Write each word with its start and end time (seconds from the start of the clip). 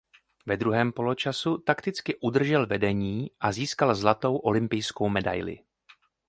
Ve 0.45 0.57
druhém 0.57 0.91
poločasu 0.91 1.57
takticky 1.57 2.15
udržel 2.19 2.67
vedení 2.67 3.31
a 3.39 3.51
získal 3.51 3.95
zlatou 3.95 4.37
olympijskou 4.37 5.09
medaili. 5.09 5.59